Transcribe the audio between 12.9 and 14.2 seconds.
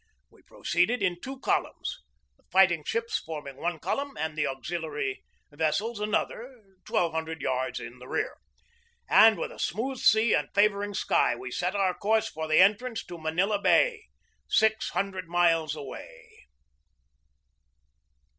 to Manila Bay,